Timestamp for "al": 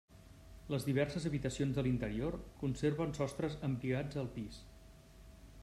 4.23-4.31